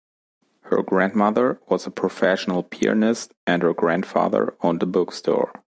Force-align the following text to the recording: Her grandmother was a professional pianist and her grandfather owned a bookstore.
Her 0.61 0.81
grandmother 0.81 1.61
was 1.67 1.85
a 1.85 1.91
professional 1.91 2.63
pianist 2.63 3.35
and 3.45 3.61
her 3.61 3.75
grandfather 3.75 4.55
owned 4.61 4.81
a 4.81 4.87
bookstore. 4.87 5.53